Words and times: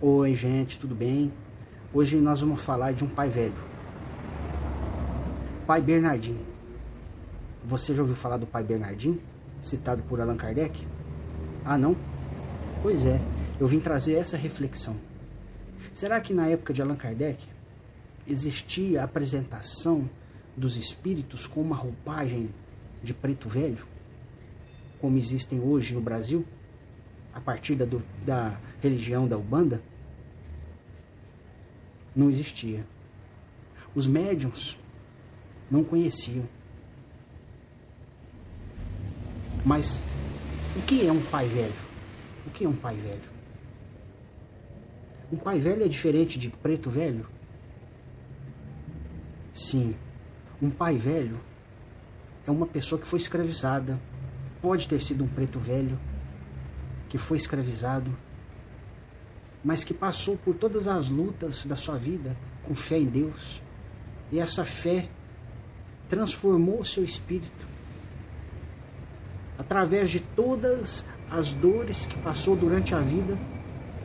Oi, 0.00 0.32
gente, 0.32 0.78
tudo 0.78 0.94
bem? 0.94 1.32
Hoje 1.92 2.14
nós 2.18 2.40
vamos 2.40 2.62
falar 2.62 2.92
de 2.92 3.02
um 3.02 3.08
pai 3.08 3.28
velho. 3.28 3.52
Pai 5.66 5.80
Bernardinho. 5.80 6.46
Você 7.64 7.92
já 7.92 8.02
ouviu 8.02 8.14
falar 8.14 8.36
do 8.36 8.46
pai 8.46 8.62
Bernardinho, 8.62 9.20
citado 9.60 10.00
por 10.04 10.20
Allan 10.20 10.36
Kardec? 10.36 10.86
Ah, 11.64 11.76
não? 11.76 11.96
Pois 12.80 13.04
é, 13.04 13.20
eu 13.58 13.66
vim 13.66 13.80
trazer 13.80 14.12
essa 14.12 14.36
reflexão. 14.36 14.94
Será 15.92 16.20
que 16.20 16.32
na 16.32 16.46
época 16.46 16.72
de 16.72 16.80
Allan 16.80 16.94
Kardec 16.94 17.44
existia 18.24 19.00
a 19.00 19.04
apresentação 19.04 20.08
dos 20.56 20.76
espíritos 20.76 21.44
com 21.44 21.60
uma 21.60 21.74
roupagem 21.74 22.50
de 23.02 23.12
preto 23.12 23.48
velho, 23.48 23.84
como 25.00 25.18
existem 25.18 25.58
hoje 25.58 25.92
no 25.92 26.00
Brasil? 26.00 26.46
A 27.34 27.40
partir 27.40 27.74
da, 27.74 27.84
do, 27.84 28.02
da 28.24 28.58
religião 28.80 29.26
da 29.26 29.36
Ubanda, 29.36 29.82
não 32.14 32.28
existia. 32.28 32.84
Os 33.94 34.06
médiums 34.06 34.76
não 35.70 35.84
conheciam. 35.84 36.44
Mas 39.64 40.04
o 40.76 40.82
que 40.82 41.06
é 41.06 41.12
um 41.12 41.20
pai 41.22 41.46
velho? 41.46 41.72
O 42.46 42.50
que 42.50 42.64
é 42.64 42.68
um 42.68 42.74
pai 42.74 42.96
velho? 42.96 43.38
Um 45.30 45.36
pai 45.36 45.58
velho 45.58 45.84
é 45.84 45.88
diferente 45.88 46.38
de 46.38 46.48
preto 46.48 46.88
velho? 46.88 47.26
Sim, 49.52 49.94
um 50.62 50.70
pai 50.70 50.96
velho 50.96 51.38
é 52.46 52.50
uma 52.50 52.66
pessoa 52.66 53.00
que 53.00 53.06
foi 53.06 53.18
escravizada. 53.18 54.00
Pode 54.62 54.88
ter 54.88 55.00
sido 55.02 55.22
um 55.22 55.28
preto 55.28 55.58
velho, 55.58 55.98
que 57.08 57.18
foi 57.18 57.36
escravizado, 57.36 58.10
mas 59.64 59.84
que 59.84 59.94
passou 59.94 60.36
por 60.36 60.54
todas 60.54 60.86
as 60.86 61.08
lutas 61.08 61.64
da 61.64 61.76
sua 61.76 61.96
vida 61.96 62.36
com 62.64 62.74
fé 62.74 62.98
em 62.98 63.06
Deus. 63.06 63.62
E 64.30 64.38
essa 64.38 64.64
fé 64.64 65.08
transformou 66.08 66.80
o 66.80 66.84
seu 66.84 67.02
espírito. 67.02 67.66
Através 69.58 70.10
de 70.10 70.20
todas 70.20 71.04
as 71.30 71.52
dores 71.52 72.06
que 72.06 72.18
passou 72.18 72.54
durante 72.54 72.94
a 72.94 73.00
vida, 73.00 73.38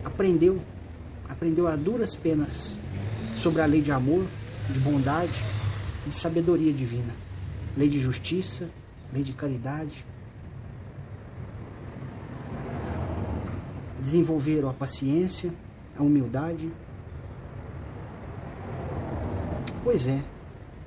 aprendeu, 0.03 0.61
aprendeu 1.29 1.67
a 1.67 1.75
duras 1.75 2.15
penas 2.15 2.77
sobre 3.41 3.61
a 3.61 3.65
lei 3.65 3.81
de 3.81 3.91
amor, 3.91 4.25
de 4.69 4.79
bondade 4.79 5.31
de 6.05 6.13
sabedoria 6.13 6.73
divina, 6.73 7.13
lei 7.77 7.87
de 7.87 7.99
justiça, 7.99 8.69
lei 9.13 9.23
de 9.23 9.33
caridade, 9.33 10.05
desenvolveram 14.03 14.69
a 14.69 14.73
paciência, 14.73 15.51
a 15.97 16.03
humildade. 16.03 16.69
Pois 19.83 20.05
é, 20.05 20.21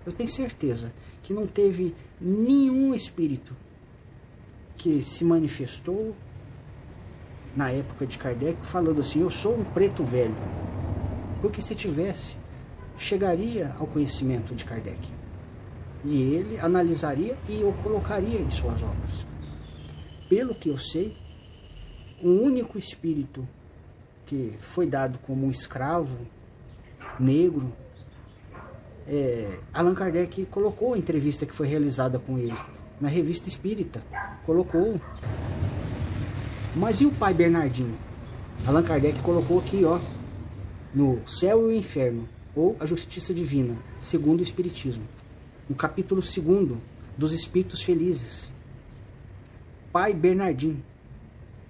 eu 0.04 0.12
tenho 0.12 0.28
certeza 0.28 0.92
que 1.22 1.32
não 1.32 1.46
teve 1.46 1.94
nenhum 2.20 2.94
espírito 2.94 3.56
que 4.76 5.02
se 5.02 5.24
manifestou 5.24 6.14
na 7.56 7.70
época 7.70 8.06
de 8.06 8.18
Kardec 8.18 8.64
falando 8.64 9.00
assim: 9.00 9.22
Eu 9.22 9.30
sou 9.30 9.58
um 9.58 9.64
preto 9.64 10.04
velho. 10.04 10.36
Porque 11.40 11.62
se 11.62 11.74
tivesse, 11.74 12.36
chegaria 12.98 13.74
ao 13.78 13.86
conhecimento 13.86 14.54
de 14.54 14.64
Kardec. 14.64 15.08
E 16.04 16.34
ele 16.34 16.58
analisaria 16.60 17.36
e 17.48 17.62
o 17.64 17.72
colocaria 17.82 18.38
em 18.38 18.50
suas 18.50 18.82
obras. 18.82 19.26
Pelo 20.28 20.54
que 20.54 20.68
eu 20.68 20.78
sei, 20.78 21.16
um 22.22 22.42
único 22.42 22.78
espírito 22.78 23.46
que 24.24 24.54
foi 24.60 24.86
dado 24.86 25.18
como 25.20 25.46
um 25.46 25.50
escravo 25.50 26.26
negro, 27.18 27.72
é, 29.06 29.60
Allan 29.72 29.94
Kardec 29.94 30.46
colocou 30.46 30.94
a 30.94 30.98
entrevista 30.98 31.46
que 31.46 31.54
foi 31.54 31.68
realizada 31.68 32.18
com 32.18 32.38
ele 32.38 32.56
na 33.00 33.08
revista 33.08 33.48
Espírita. 33.48 34.02
Colocou. 34.44 35.00
Mas 36.74 37.00
e 37.00 37.06
o 37.06 37.10
pai 37.10 37.32
Bernardinho? 37.32 37.94
Allan 38.66 38.82
Kardec 38.82 39.20
colocou 39.20 39.60
aqui, 39.60 39.84
ó, 39.84 40.00
no 40.94 41.20
Céu 41.28 41.70
e 41.70 41.74
o 41.74 41.76
Inferno, 41.76 42.28
ou 42.54 42.76
a 42.80 42.86
Justiça 42.86 43.32
Divina, 43.32 43.76
segundo 44.00 44.40
o 44.40 44.42
Espiritismo. 44.42 45.04
No 45.68 45.76
capítulo 45.76 46.20
2 46.20 46.78
dos 47.16 47.32
Espíritos 47.32 47.82
Felizes. 47.82 48.50
Pai 49.92 50.12
Bernardinho. 50.12 50.82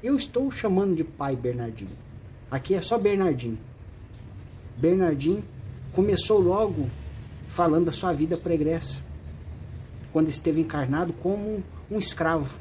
Eu 0.02 0.14
estou 0.14 0.50
chamando 0.50 0.94
de 0.94 1.02
pai 1.02 1.34
Bernardinho. 1.34 1.96
Aqui 2.50 2.74
é 2.74 2.82
só 2.82 2.98
Bernardinho. 2.98 3.58
Bernardinho 4.76 5.42
começou 5.92 6.38
logo 6.38 6.86
falando 7.48 7.86
da 7.86 7.92
sua 7.92 8.12
vida 8.12 8.36
pregressa, 8.36 9.00
quando 10.12 10.28
esteve 10.28 10.60
encarnado 10.60 11.14
como 11.14 11.62
um 11.90 11.98
escravo. 11.98 12.60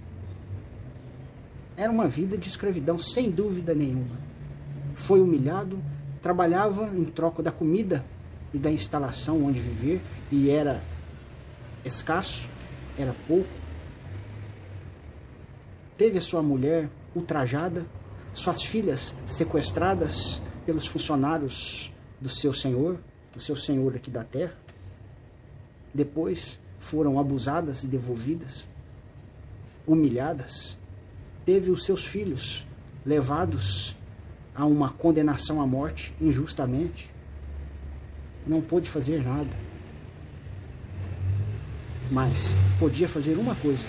Era 1.75 1.91
uma 1.91 2.07
vida 2.07 2.38
de 2.38 2.47
escravidão, 2.47 2.97
sem 2.97 3.29
dúvida 3.29 3.75
nenhuma. 3.75 4.17
Foi 4.94 5.19
humilhado, 5.19 5.78
trabalhava 6.22 6.90
em 6.96 7.03
troca 7.03 7.44
da 7.44 7.52
comida 7.52 8.06
e 8.53 8.57
da 8.57 8.72
instalação 8.72 9.44
onde 9.44 9.59
viver, 9.59 10.02
e 10.31 10.50
era 10.50 10.81
escasso, 11.84 12.47
era 12.97 13.13
pouco. 13.28 13.50
Teve 15.97 16.17
a 16.17 16.22
sua 16.22 16.41
mulher 16.41 16.90
ultrajada, 17.16 17.86
suas 18.34 18.64
filhas 18.64 19.16
sequestradas 19.26 20.42
pelos 20.66 20.86
funcionários 20.86 21.92
do 22.20 22.28
seu 22.28 22.53
senhor, 22.53 23.00
do 23.34 23.40
seu 23.40 23.56
senhor 23.56 23.96
aqui 23.96 24.12
da 24.12 24.24
terra. 24.24 24.56
Depois 25.94 26.59
foram 26.78 27.18
abusadas 27.18 27.84
e 27.84 27.88
devolvidas, 27.88 28.68
humilhadas. 29.88 30.78
Teve 31.46 31.72
os 31.72 31.86
seus 31.86 32.06
filhos 32.06 32.68
levados 33.06 33.96
a 34.53 34.66
uma 34.66 34.90
condenação 34.90 35.62
à 35.62 35.68
morte 35.68 36.14
injustamente. 36.20 37.09
Não 38.46 38.62
pôde 38.62 38.90
fazer 38.90 39.24
nada. 39.24 39.66
Mas 42.12 42.56
podia 42.80 43.08
fazer 43.08 43.36
uma 43.38 43.56
coisa: 43.56 43.86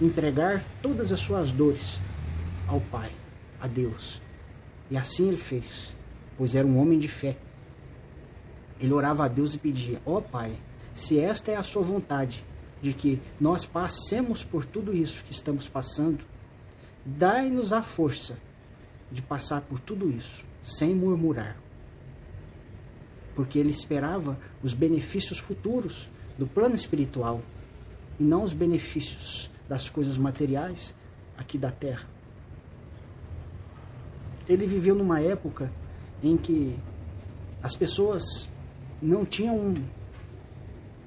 entregar 0.00 0.64
todas 0.80 1.12
as 1.12 1.20
suas 1.20 1.52
dores 1.52 1.98
ao 2.68 2.80
Pai, 2.80 3.10
a 3.58 3.66
Deus. 3.66 4.20
E 4.90 4.96
assim 4.96 5.28
ele 5.28 5.38
fez, 5.38 5.96
pois 6.36 6.54
era 6.54 6.66
um 6.66 6.78
homem 6.78 6.98
de 6.98 7.08
fé. 7.08 7.36
Ele 8.78 8.92
orava 8.92 9.24
a 9.24 9.28
Deus 9.28 9.54
e 9.54 9.58
pedia: 9.58 10.00
Ó 10.04 10.18
oh, 10.18 10.22
Pai, 10.22 10.56
se 10.94 11.18
esta 11.18 11.50
é 11.50 11.56
a 11.56 11.64
sua 11.64 11.82
vontade, 11.82 12.44
de 12.80 12.92
que 12.92 13.20
nós 13.40 13.66
passemos 13.66 14.44
por 14.44 14.64
tudo 14.64 14.94
isso 14.94 15.24
que 15.24 15.32
estamos 15.32 15.68
passando, 15.68 16.24
dai-nos 17.04 17.72
a 17.72 17.82
força 17.82 18.38
de 19.10 19.20
passar 19.20 19.62
por 19.62 19.80
tudo 19.80 20.08
isso 20.10 20.44
sem 20.62 20.94
murmurar. 20.94 21.56
Porque 23.34 23.58
ele 23.58 23.70
esperava 23.70 24.38
os 24.62 24.74
benefícios 24.74 25.38
futuros 25.38 26.08
do 26.36 26.46
plano 26.46 26.76
espiritual 26.76 27.40
e 28.18 28.22
não 28.22 28.44
os 28.44 28.52
benefícios 28.52 29.50
das 29.68 29.88
coisas 29.90 30.18
materiais 30.18 30.94
aqui 31.36 31.56
da 31.58 31.70
terra 31.70 32.17
ele 34.48 34.66
viveu 34.66 34.94
numa 34.94 35.20
época 35.20 35.70
em 36.22 36.36
que 36.36 36.74
as 37.62 37.76
pessoas 37.76 38.48
não 39.00 39.24
tinham 39.24 39.74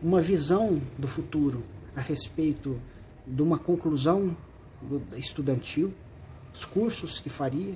uma 0.01 0.21
visão 0.21 0.81
do 0.97 1.07
futuro 1.07 1.63
a 1.95 2.01
respeito 2.01 2.79
de 3.25 3.41
uma 3.41 3.57
conclusão 3.57 4.35
estudantil, 5.15 5.93
os 6.53 6.65
cursos 6.65 7.19
que 7.19 7.29
faria, 7.29 7.75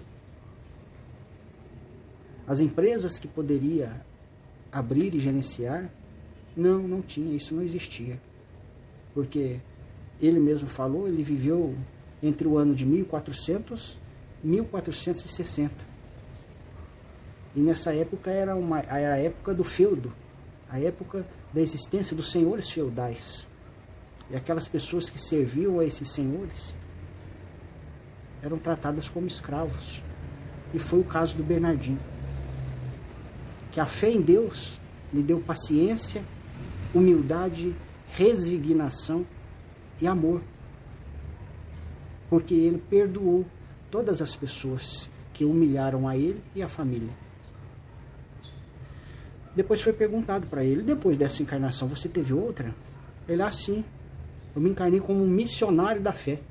as 2.47 2.59
empresas 2.59 3.17
que 3.17 3.27
poderia 3.27 4.05
abrir 4.71 5.15
e 5.15 5.19
gerenciar. 5.19 5.89
Não, 6.55 6.87
não 6.87 7.01
tinha, 7.01 7.35
isso 7.35 7.53
não 7.53 7.63
existia. 7.63 8.21
Porque 9.13 9.59
ele 10.21 10.39
mesmo 10.39 10.67
falou, 10.69 11.07
ele 11.07 11.23
viveu 11.23 11.75
entre 12.21 12.47
o 12.47 12.57
ano 12.57 12.73
de 12.73 12.85
1400 12.85 13.97
1460. 14.45 15.73
E 17.55 17.59
nessa 17.59 17.93
época 17.93 18.29
era, 18.29 18.55
uma, 18.55 18.79
era 18.79 19.15
a 19.15 19.17
época 19.17 19.53
do 19.53 19.63
feudo, 19.63 20.13
a 20.69 20.79
época 20.79 21.25
da 21.53 21.61
existência 21.61 22.15
dos 22.15 22.31
senhores 22.31 22.69
feudais. 22.69 23.47
E 24.29 24.35
aquelas 24.35 24.67
pessoas 24.67 25.09
que 25.09 25.17
serviam 25.17 25.79
a 25.79 25.85
esses 25.85 26.09
senhores 26.09 26.75
eram 28.43 28.57
tratadas 28.57 29.09
como 29.09 29.25
escravos. 29.25 30.03
E 30.73 30.79
foi 30.79 30.99
o 30.99 31.03
caso 31.03 31.35
do 31.35 31.43
Bernardinho. 31.43 31.99
Que 33.71 33.79
a 33.79 33.85
fé 33.85 34.09
em 34.09 34.21
Deus 34.21 34.79
lhe 35.13 35.23
deu 35.23 35.39
paciência, 35.39 36.23
humildade, 36.93 37.73
resignação 38.11 39.25
e 40.01 40.07
amor. 40.07 40.43
Porque 42.29 42.53
ele 42.53 42.77
perdoou 42.77 43.45
todas 43.95 44.21
as 44.21 44.35
pessoas 44.35 45.09
que 45.31 45.45
humilharam 45.45 46.05
a 46.05 46.17
ele 46.17 46.43
e 46.53 46.61
a 46.61 46.67
família. 46.67 47.13
Depois 49.55 49.81
foi 49.81 49.93
perguntado 49.93 50.47
para 50.47 50.65
ele, 50.65 50.81
depois 50.81 51.17
dessa 51.17 51.41
encarnação, 51.41 51.87
você 51.87 52.09
teve 52.09 52.33
outra? 52.33 52.75
Ele, 53.25 53.41
assim, 53.41 53.85
eu 54.53 54.61
me 54.61 54.69
encarnei 54.69 54.99
como 54.99 55.23
um 55.23 55.29
missionário 55.29 56.01
da 56.01 56.11
fé. 56.11 56.41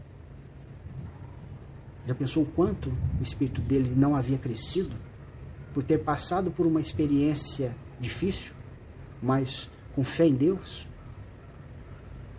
Já 2.06 2.14
pensou 2.14 2.44
o 2.44 2.46
quanto 2.46 2.88
o 3.20 3.22
espírito 3.22 3.60
dele 3.60 3.92
não 3.94 4.16
havia 4.16 4.38
crescido? 4.38 4.96
Por 5.74 5.82
ter 5.82 5.98
passado 5.98 6.50
por 6.50 6.66
uma 6.66 6.80
experiência 6.80 7.76
difícil, 8.00 8.54
mas 9.22 9.68
com 9.94 10.02
fé 10.02 10.26
em 10.26 10.34
Deus, 10.34 10.88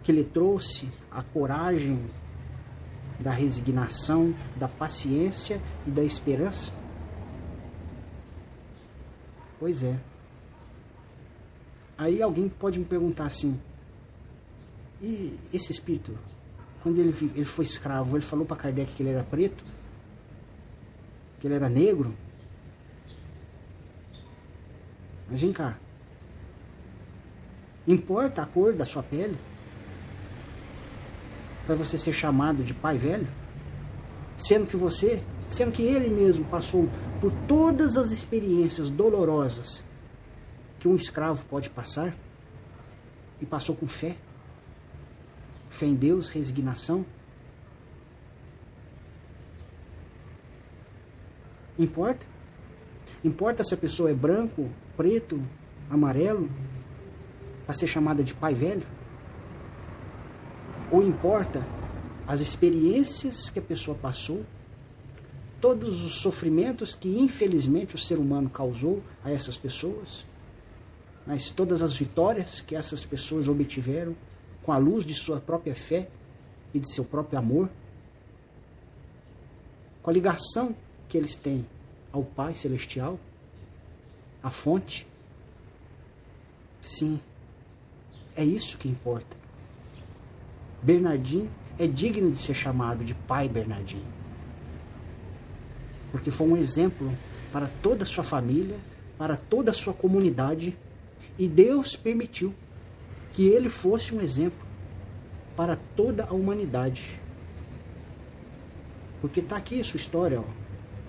que 0.04 0.12
lhe 0.12 0.24
trouxe 0.24 0.90
a 1.12 1.22
coragem 1.22 2.10
da 3.20 3.32
resignação, 3.32 4.34
da 4.56 4.68
paciência 4.68 5.62
e 5.86 5.92
da 5.92 6.04
esperança? 6.04 6.72
Pois 9.60 9.84
é. 9.84 9.98
Aí 11.98 12.22
alguém 12.22 12.50
pode 12.50 12.78
me 12.78 12.86
perguntar 12.86 13.26
assim: 13.26 13.60
e 15.02 15.38
esse 15.54 15.72
espírito, 15.72 16.18
quando 16.82 17.00
ele, 17.00 17.16
ele 17.36 17.46
foi 17.46 17.66
escravo, 17.66 18.16
ele 18.16 18.26
falou 18.26 18.46
para 18.46 18.58
Kardec 18.58 18.92
que 18.94 19.04
ele 19.04 19.12
era 19.12 19.24
preto? 19.24 19.64
Que 21.40 21.48
ele 21.48 21.56
era 21.56 21.70
negro? 21.70 22.14
Mas 25.30 25.42
vem 25.42 25.54
cá. 25.54 25.78
Importa 27.88 28.42
a 28.42 28.46
cor 28.46 28.74
da 28.74 28.86
sua 28.86 29.04
pele? 29.04 29.38
Para 31.66 31.76
você 31.76 31.98
ser 31.98 32.14
chamado 32.14 32.64
de 32.64 32.74
pai 32.74 32.98
velho? 32.98 33.28
Sendo 34.38 34.68
que 34.68 34.76
você, 34.76 35.22
sendo 35.48 35.72
que 35.72 35.82
ele 35.82 36.10
mesmo 36.10 36.46
passou 36.46 36.90
por 37.20 37.32
todas 37.48 37.98
as 37.98 38.12
experiências 38.12 38.90
dolorosas 38.90 39.84
que 40.80 40.88
um 40.88 40.96
escravo 40.96 41.44
pode 41.46 41.70
passar 41.70 42.14
e 43.42 43.46
passou 43.46 43.76
com 43.76 43.88
fé? 43.88 44.16
Fé 45.70 45.86
em 45.86 45.96
Deus, 45.96 46.30
resignação? 46.30 47.06
Importa? 51.78 52.26
Importa 53.24 53.64
se 53.64 53.74
a 53.74 53.78
pessoa 53.78 54.10
é 54.10 54.14
branco, 54.14 54.70
preto, 54.96 55.42
amarelo, 55.90 56.50
para 57.66 57.74
ser 57.74 57.88
chamada 57.88 58.24
de 58.24 58.34
pai 58.34 58.54
velho? 58.54 58.86
Ou 60.92 61.04
importa 61.04 61.66
as 62.28 62.42
experiências 62.42 63.50
que 63.50 63.60
a 63.60 63.62
pessoa 63.62 63.98
passou, 63.98 64.44
todos 65.62 66.04
os 66.04 66.16
sofrimentos 66.16 66.96
que 66.96 67.18
infelizmente 67.18 67.96
o 67.96 67.98
ser 67.98 68.20
humano 68.20 68.50
causou 68.50 69.02
a 69.24 69.32
essas 69.32 69.58
pessoas, 69.58 70.26
mas 71.26 71.50
todas 71.50 71.82
as 71.82 71.96
vitórias 71.96 72.62
que 72.62 72.76
essas 72.76 73.06
pessoas 73.06 73.48
obtiveram 73.48 74.16
com 74.62 74.72
a 74.72 74.78
luz 74.78 75.06
de 75.06 75.14
sua 75.14 75.40
própria 75.40 75.76
fé 75.76 76.08
e 76.74 76.80
de 76.80 76.92
seu 76.92 77.04
próprio 77.04 77.40
amor, 77.40 77.70
com 80.02 80.10
a 80.10 80.14
ligação 80.14 80.76
que 81.08 81.18
eles 81.18 81.36
têm 81.36 81.66
ao 82.12 82.24
Pai 82.24 82.54
Celestial, 82.54 83.20
a 84.44 84.52
fonte. 84.52 85.08
Sim, 86.82 87.20
é 88.36 88.44
isso 88.44 88.78
que 88.78 88.88
importa. 88.88 89.45
Bernardinho 90.86 91.50
é 91.80 91.88
digno 91.88 92.30
de 92.32 92.38
ser 92.38 92.54
chamado 92.54 93.04
de 93.04 93.16
Pai 93.16 93.50
Bernardinho. 93.50 94.06
Porque 96.12 96.30
foi 96.30 96.48
um 96.48 96.56
exemplo 96.56 97.12
para 97.52 97.68
toda 97.82 98.04
a 98.04 98.06
sua 98.06 98.24
família, 98.24 98.78
para 99.18 99.36
toda 99.36 99.72
a 99.72 99.74
sua 99.74 99.96
comunidade, 99.96 100.78
e 101.40 101.48
Deus 101.48 101.96
permitiu 101.96 102.54
que 103.34 103.48
ele 103.48 103.68
fosse 103.68 104.14
um 104.14 104.22
exemplo 104.22 104.64
para 105.56 105.76
toda 105.96 106.26
a 106.26 106.34
humanidade. 106.34 107.20
Porque 109.22 109.40
está 109.40 109.58
aqui 109.58 109.82
a 109.82 109.84
sua 109.84 109.98
história, 109.98 110.40
ó, 110.40 110.44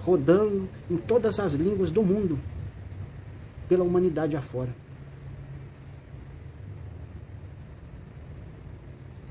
rodando 0.03 0.67
em 0.91 0.97
todas 0.97 1.39
as 1.39 1.53
línguas 1.53 1.91
do 1.91 2.03
mundo, 2.03 2.39
pela 3.69 3.85
humanidade 3.85 4.39
afora. 4.39 4.75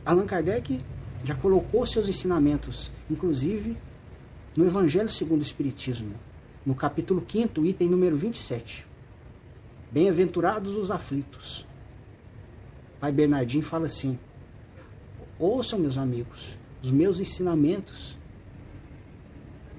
Allan 0.06 0.28
Kardec 0.28 0.80
já 1.24 1.34
colocou 1.34 1.84
seus 1.88 2.08
ensinamentos, 2.08 2.92
inclusive 3.10 3.76
no 4.56 4.64
Evangelho 4.64 5.10
segundo 5.10 5.40
o 5.42 5.44
Espiritismo, 5.44 6.14
no 6.64 6.76
capítulo 6.76 7.26
5, 7.28 7.66
item 7.66 7.90
número 7.90 8.16
27. 8.16 8.86
Bem-aventurados 9.92 10.76
os 10.76 10.92
aflitos. 10.92 11.66
Pai 13.00 13.12
Bernardinho 13.12 13.64
fala 13.64 13.88
assim: 13.88 14.20
Ouçam, 15.40 15.80
meus 15.80 15.98
amigos, 15.98 16.56
os 16.84 16.92
meus 16.92 17.20
ensinamentos, 17.20 18.16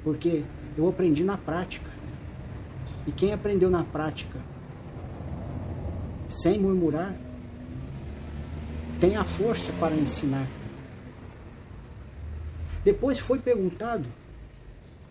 porque 0.03 0.43
eu 0.77 0.89
aprendi 0.89 1.23
na 1.23 1.39
prática. 1.39 1.91
E 3.07 3.13
quem 3.13 3.33
aprendeu 3.33 3.71
na 3.71 3.85
prática, 3.85 4.41
sem 6.29 6.59
murmurar, 6.59 7.15
tem 9.01 9.17
a 9.17 9.25
força 9.25 9.73
para 9.75 9.95
ensinar. 9.95 10.47
Depois 12.85 13.19
foi 13.19 13.39
perguntado 13.39 14.07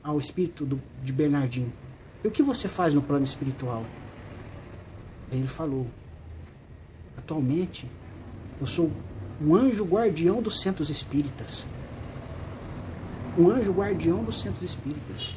ao 0.04 0.18
espírito 0.18 0.66
do, 0.66 0.82
de 1.04 1.12
Bernardinho: 1.12 1.72
E 2.24 2.28
o 2.28 2.32
que 2.32 2.42
você 2.42 2.68
faz 2.68 2.94
no 2.94 3.02
plano 3.02 3.26
espiritual? 3.26 3.86
Ele 5.32 5.48
falou: 5.48 5.88
Atualmente, 7.18 7.88
eu 8.60 8.68
sou 8.68 8.92
um 9.42 9.56
anjo 9.56 9.84
guardião 9.84 10.42
dos 10.42 10.62
centros 10.62 10.90
espíritas. 10.90 11.68
Um 13.38 13.50
anjo 13.50 13.74
guardião 13.74 14.24
dos 14.24 14.40
centros 14.40 14.64
espíritas. 14.64 15.34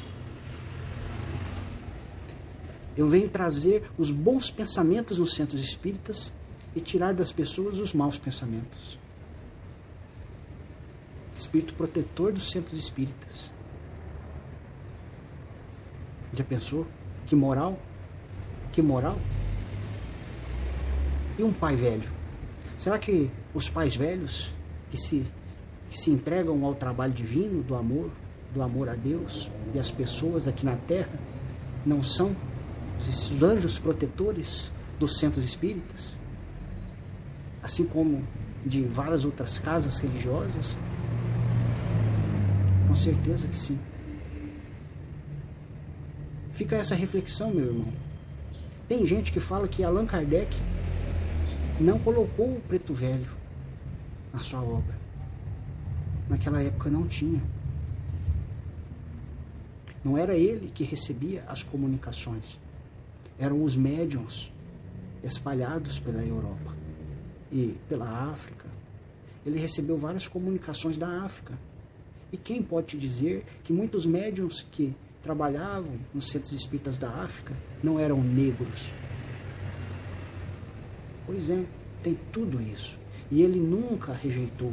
Eu 2.96 3.08
venho 3.08 3.28
trazer 3.28 3.88
os 3.96 4.10
bons 4.10 4.50
pensamentos 4.50 5.18
nos 5.18 5.34
centros 5.34 5.60
espíritas 5.60 6.32
e 6.78 6.80
tirar 6.80 7.12
das 7.12 7.32
pessoas 7.32 7.80
os 7.80 7.92
maus 7.92 8.16
pensamentos. 8.16 8.96
Espírito 11.36 11.74
protetor 11.74 12.32
dos 12.32 12.50
centros 12.52 12.78
espíritas. 12.78 13.50
Já 16.32 16.44
pensou? 16.44 16.86
Que 17.26 17.34
moral? 17.34 17.76
Que 18.70 18.80
moral? 18.80 19.18
E 21.36 21.42
um 21.42 21.52
pai 21.52 21.74
velho? 21.74 22.08
Será 22.78 22.96
que 22.96 23.28
os 23.52 23.68
pais 23.68 23.96
velhos 23.96 24.52
que 24.90 24.96
se, 24.96 25.24
que 25.90 25.98
se 25.98 26.12
entregam 26.12 26.64
ao 26.64 26.76
trabalho 26.76 27.12
divino 27.12 27.60
do 27.64 27.74
amor, 27.74 28.08
do 28.54 28.62
amor 28.62 28.88
a 28.88 28.94
Deus 28.94 29.50
e 29.74 29.80
as 29.80 29.90
pessoas 29.90 30.46
aqui 30.46 30.64
na 30.64 30.76
terra, 30.76 31.18
não 31.84 32.04
são 32.04 32.36
os 33.00 33.42
anjos 33.42 33.80
protetores 33.80 34.70
dos 34.98 35.18
centros 35.18 35.44
espíritas? 35.44 36.16
Assim 37.68 37.84
como 37.84 38.26
de 38.64 38.82
várias 38.82 39.26
outras 39.26 39.58
casas 39.58 39.98
religiosas? 39.98 40.74
Com 42.86 42.96
certeza 42.96 43.46
que 43.46 43.54
sim. 43.54 43.78
Fica 46.50 46.76
essa 46.76 46.94
reflexão, 46.94 47.50
meu 47.50 47.66
irmão. 47.66 47.92
Tem 48.88 49.04
gente 49.04 49.30
que 49.30 49.38
fala 49.38 49.68
que 49.68 49.84
Allan 49.84 50.06
Kardec 50.06 50.56
não 51.78 51.98
colocou 51.98 52.56
o 52.56 52.60
preto 52.66 52.94
velho 52.94 53.28
na 54.32 54.38
sua 54.38 54.62
obra. 54.62 54.96
Naquela 56.26 56.62
época 56.62 56.88
não 56.88 57.06
tinha. 57.06 57.42
Não 60.02 60.16
era 60.16 60.34
ele 60.34 60.70
que 60.74 60.84
recebia 60.84 61.44
as 61.46 61.62
comunicações. 61.62 62.58
Eram 63.38 63.62
os 63.62 63.76
médiums 63.76 64.50
espalhados 65.22 66.00
pela 66.00 66.24
Europa 66.24 66.77
e 67.52 67.76
pela 67.88 68.30
África. 68.30 68.66
Ele 69.44 69.58
recebeu 69.58 69.96
várias 69.96 70.26
comunicações 70.28 70.98
da 70.98 71.22
África. 71.22 71.58
E 72.32 72.36
quem 72.36 72.62
pode 72.62 72.98
dizer 72.98 73.44
que 73.64 73.72
muitos 73.72 74.04
médiums 74.04 74.66
que 74.70 74.94
trabalhavam 75.22 75.98
nos 76.12 76.28
centros 76.28 76.52
espíritas 76.52 76.98
da 76.98 77.08
África 77.08 77.54
não 77.82 77.98
eram 77.98 78.22
negros? 78.22 78.90
Pois 81.26 81.48
é, 81.50 81.64
tem 82.02 82.18
tudo 82.32 82.60
isso. 82.60 82.98
E 83.30 83.42
ele 83.42 83.58
nunca 83.58 84.12
rejeitou 84.12 84.72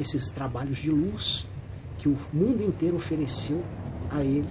esses 0.00 0.30
trabalhos 0.30 0.78
de 0.78 0.90
luz 0.90 1.46
que 1.98 2.08
o 2.08 2.16
mundo 2.32 2.62
inteiro 2.62 2.96
ofereceu 2.96 3.64
a 4.10 4.22
ele 4.22 4.48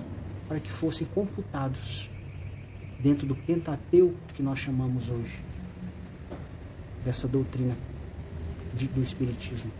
para 0.48 0.60
que 0.60 0.72
fossem 0.72 1.08
computados 1.08 2.10
dentro 3.00 3.28
do 3.28 3.36
Pentateuco 3.36 4.18
que 4.34 4.42
nós 4.42 4.60
chamamos 4.60 5.10
hoje, 5.10 5.40
dessa 7.08 7.26
doutrina 7.26 7.74
de, 8.74 8.86
do 8.86 9.02
Espiritismo. 9.02 9.72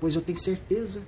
Pois 0.00 0.14
eu 0.14 0.22
tenho 0.22 0.38
certeza 0.38 1.02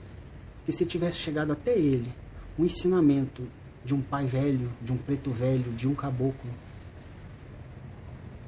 que 0.66 0.72
se 0.72 0.84
tivesse 0.84 1.18
chegado 1.18 1.52
até 1.52 1.78
ele 1.78 2.12
um 2.58 2.64
ensinamento 2.64 3.46
de 3.84 3.94
um 3.94 4.02
pai 4.02 4.26
velho, 4.26 4.72
de 4.82 4.92
um 4.92 4.96
preto 4.96 5.30
velho, 5.30 5.72
de 5.72 5.86
um 5.86 5.94
caboclo, 5.94 6.50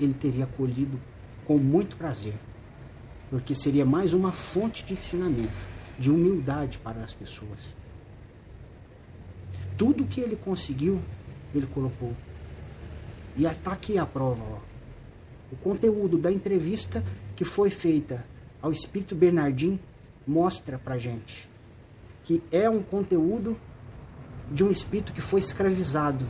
ele 0.01 0.15
teria 0.15 0.43
acolhido 0.43 1.01
com 1.45 1.57
muito 1.57 1.97
prazer, 1.97 2.35
porque 3.31 3.55
seria 3.55 3.85
mais 3.85 4.13
uma 4.13 4.33
fonte 4.33 4.85
de 4.85 4.95
ensinamento, 4.95 5.53
de 6.01 6.11
humildade 6.11 6.79
para 6.79 7.01
as 7.01 7.15
pessoas. 7.15 7.61
Tudo 9.79 10.05
que 10.05 10.21
ele 10.21 10.35
conseguiu, 10.35 11.01
ele 11.55 11.67
colocou. 11.67 12.13
E 13.37 13.45
está 13.45 13.73
aqui 13.73 13.99
a 13.99 14.07
prova. 14.07 14.43
Ó. 14.43 14.59
O 15.53 15.57
conteúdo 15.57 16.19
da 16.19 16.33
entrevista 16.33 17.05
que 17.35 17.45
foi 17.45 17.71
feita 17.71 18.25
ao 18.63 18.73
Espírito 18.73 19.15
Bernardim 19.15 19.79
mostra 20.27 20.79
para 20.79 20.99
gente 20.99 21.49
que 22.27 22.43
é 22.51 22.69
um 22.69 22.83
conteúdo 22.83 23.57
de 24.51 24.65
um 24.65 24.71
espírito 24.73 25.13
que 25.13 25.21
foi 25.21 25.39
escravizado 25.39 26.29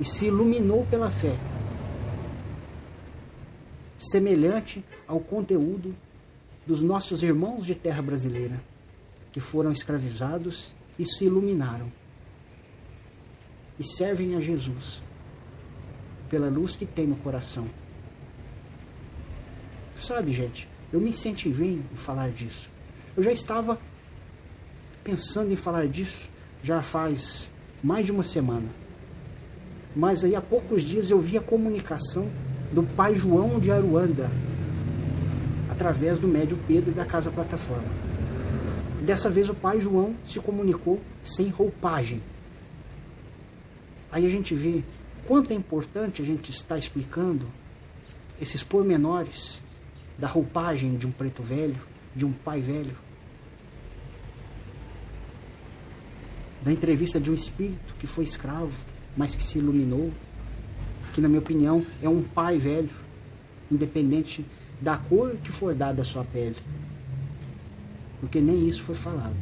e 0.00 0.04
se 0.04 0.26
iluminou 0.26 0.86
pela 0.86 1.10
fé, 1.10 1.36
semelhante 3.98 4.84
ao 5.08 5.18
conteúdo 5.18 5.92
dos 6.64 6.80
nossos 6.82 7.24
irmãos 7.24 7.66
de 7.66 7.74
terra 7.74 8.00
brasileira, 8.00 8.62
que 9.32 9.40
foram 9.40 9.72
escravizados 9.72 10.72
e 10.96 11.04
se 11.04 11.24
iluminaram 11.24 11.92
e 13.76 13.82
servem 13.82 14.36
a 14.36 14.40
Jesus 14.40 15.02
pela 16.28 16.48
luz 16.48 16.76
que 16.76 16.86
tem 16.86 17.06
no 17.06 17.16
coração. 17.16 17.66
Sabe, 19.96 20.32
gente, 20.32 20.68
eu 20.92 21.00
me 21.00 21.10
incentivei 21.10 21.80
em 21.92 21.96
falar 21.96 22.30
disso. 22.30 22.68
Eu 23.16 23.22
já 23.22 23.32
estava 23.32 23.78
pensando 25.02 25.52
em 25.52 25.56
falar 25.56 25.86
disso 25.86 26.28
já 26.62 26.80
faz 26.80 27.50
mais 27.82 28.06
de 28.06 28.12
uma 28.12 28.24
semana. 28.24 28.68
Mas 29.94 30.24
aí 30.24 30.34
há 30.34 30.40
poucos 30.40 30.82
dias 30.82 31.10
eu 31.10 31.20
vi 31.20 31.36
a 31.36 31.42
comunicação 31.42 32.28
do 32.72 32.82
pai 32.82 33.14
João 33.14 33.60
de 33.60 33.70
Aruanda 33.70 34.30
através 35.70 36.18
do 36.18 36.26
médio 36.26 36.58
Pedro 36.66 36.92
da 36.92 37.04
Casa 37.04 37.30
Plataforma. 37.30 37.84
Dessa 39.02 39.28
vez 39.28 39.50
o 39.50 39.54
pai 39.54 39.80
João 39.80 40.14
se 40.24 40.40
comunicou 40.40 41.00
sem 41.22 41.50
roupagem. 41.50 42.22
Aí 44.10 44.26
a 44.26 44.30
gente 44.30 44.54
vê 44.54 44.82
quanto 45.26 45.52
é 45.52 45.54
importante 45.54 46.22
a 46.22 46.24
gente 46.24 46.50
estar 46.50 46.78
explicando 46.78 47.46
esses 48.40 48.62
pormenores 48.62 49.62
da 50.18 50.28
roupagem 50.28 50.96
de 50.96 51.06
um 51.06 51.10
preto 51.10 51.42
velho, 51.42 51.80
de 52.14 52.24
um 52.24 52.32
pai 52.32 52.60
velho. 52.60 52.96
Da 56.62 56.72
entrevista 56.72 57.20
de 57.20 57.30
um 57.30 57.34
espírito 57.34 57.94
que 57.98 58.06
foi 58.06 58.24
escravo, 58.24 58.72
mas 59.16 59.34
que 59.34 59.42
se 59.42 59.58
iluminou, 59.58 60.12
que 61.12 61.20
na 61.20 61.28
minha 61.28 61.40
opinião 61.40 61.84
é 62.02 62.08
um 62.08 62.22
pai 62.22 62.58
velho, 62.58 62.90
independente 63.70 64.44
da 64.80 64.96
cor 64.96 65.36
que 65.42 65.52
for 65.52 65.74
dada 65.74 66.02
à 66.02 66.04
sua 66.04 66.24
pele. 66.24 66.56
Porque 68.20 68.40
nem 68.40 68.68
isso 68.68 68.82
foi 68.82 68.94
falado. 68.94 69.36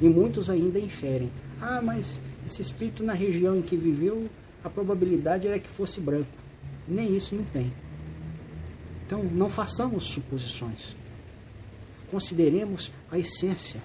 E 0.00 0.08
muitos 0.08 0.50
ainda 0.50 0.78
inferem: 0.78 1.30
ah, 1.60 1.80
mas 1.82 2.20
esse 2.44 2.60
espírito 2.60 3.02
na 3.02 3.12
região 3.12 3.54
em 3.54 3.62
que 3.62 3.76
viveu, 3.76 4.28
a 4.66 4.70
probabilidade 4.70 5.46
era 5.46 5.60
que 5.60 5.70
fosse 5.70 6.00
branco. 6.00 6.36
Nem 6.88 7.16
isso 7.16 7.36
não 7.36 7.44
tem. 7.44 7.72
Então, 9.06 9.22
não 9.22 9.48
façamos 9.48 10.06
suposições. 10.06 10.96
Consideremos 12.10 12.90
a 13.10 13.16
essência. 13.16 13.80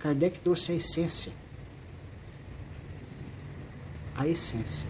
Kardec 0.00 0.40
trouxe 0.40 0.72
a 0.72 0.74
essência. 0.74 1.32
A 4.16 4.26
essência. 4.26 4.88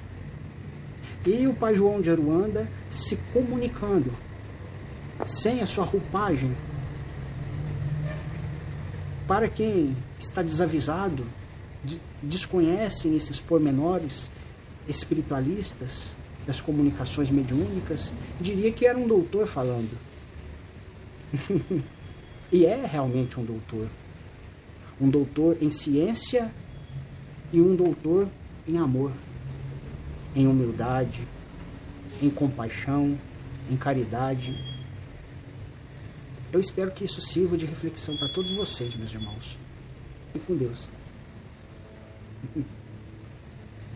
E 1.26 1.46
o 1.46 1.54
pai 1.54 1.74
João 1.74 2.00
de 2.00 2.10
Aruanda 2.10 2.68
se 2.88 3.16
comunicando, 3.34 4.12
sem 5.26 5.60
a 5.60 5.66
sua 5.66 5.84
roupagem. 5.84 6.56
Para 9.28 9.46
quem 9.46 9.94
está 10.18 10.42
desavisado, 10.42 11.26
desconhece 12.22 13.08
esses 13.14 13.40
pormenores 13.40 14.30
espiritualistas, 14.88 16.14
das 16.46 16.60
comunicações 16.60 17.30
mediúnicas, 17.30 18.14
diria 18.40 18.72
que 18.72 18.86
era 18.86 18.98
um 18.98 19.06
doutor 19.06 19.46
falando. 19.46 19.96
e 22.50 22.66
é 22.66 22.84
realmente 22.84 23.38
um 23.38 23.44
doutor. 23.44 23.88
Um 25.00 25.08
doutor 25.08 25.56
em 25.60 25.70
ciência 25.70 26.52
e 27.52 27.60
um 27.60 27.74
doutor 27.74 28.28
em 28.66 28.78
amor, 28.78 29.12
em 30.34 30.46
humildade, 30.46 31.26
em 32.20 32.30
compaixão, 32.30 33.18
em 33.70 33.76
caridade. 33.76 34.52
Eu 36.52 36.60
espero 36.60 36.90
que 36.90 37.04
isso 37.04 37.20
sirva 37.20 37.56
de 37.56 37.66
reflexão 37.66 38.16
para 38.16 38.28
todos 38.28 38.50
vocês, 38.52 38.94
meus 38.94 39.12
irmãos. 39.12 39.56
E 40.34 40.38
com 40.38 40.56
Deus. 40.56 40.88